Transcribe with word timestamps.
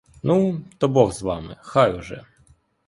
Ну, 0.23 0.61
то 0.77 0.89
бог 0.89 1.13
з 1.13 1.21
вами, 1.21 1.57
хай 1.61 1.99
уже. 1.99 2.23